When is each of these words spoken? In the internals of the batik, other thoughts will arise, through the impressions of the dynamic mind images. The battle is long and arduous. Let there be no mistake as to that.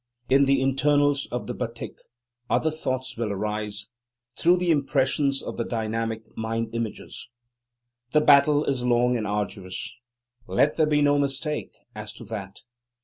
In 0.29 0.45
the 0.45 0.63
internals 0.63 1.27
of 1.31 1.45
the 1.45 1.53
batik, 1.53 1.95
other 2.49 2.71
thoughts 2.71 3.15
will 3.17 3.31
arise, 3.31 3.87
through 4.35 4.57
the 4.57 4.71
impressions 4.71 5.43
of 5.43 5.57
the 5.57 5.63
dynamic 5.63 6.23
mind 6.35 6.73
images. 6.73 7.29
The 8.11 8.21
battle 8.21 8.65
is 8.65 8.83
long 8.83 9.15
and 9.15 9.27
arduous. 9.27 9.93
Let 10.47 10.75
there 10.75 10.87
be 10.87 11.03
no 11.03 11.19
mistake 11.19 11.75
as 11.93 12.13
to 12.13 12.23
that. 12.23 12.63